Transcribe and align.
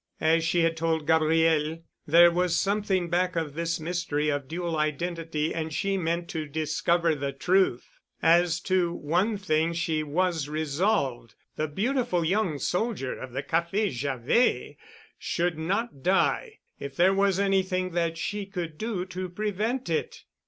As 0.19 0.43
she 0.43 0.61
had 0.61 0.75
told 0.75 1.05
Gabriel, 1.05 1.77
there 2.07 2.31
was 2.31 2.59
something 2.59 3.07
back 3.07 3.35
of 3.35 3.53
this 3.53 3.79
mystery 3.79 4.29
of 4.29 4.47
dual 4.47 4.75
identity, 4.75 5.53
and 5.53 5.71
she 5.71 5.95
meant 5.95 6.27
to 6.29 6.47
discover 6.47 7.13
the 7.13 7.31
truth. 7.31 7.99
As 8.19 8.59
to 8.61 8.91
one 8.93 9.37
thing 9.37 9.73
she 9.73 10.01
was 10.01 10.49
resolved, 10.49 11.35
the 11.55 11.67
beautiful 11.67 12.25
young 12.25 12.57
soldier 12.57 13.13
of 13.15 13.31
the 13.31 13.43
Café 13.43 13.89
Javet 13.91 14.77
should 15.19 15.59
not 15.59 16.01
die, 16.01 16.57
if 16.79 16.95
there 16.95 17.13
was 17.13 17.39
anything 17.39 17.91
that 17.91 18.17
she 18.17 18.47
could 18.47 18.79
do 18.79 19.05
to 19.05 19.29
prevent 19.29 19.87
it. 19.87 20.23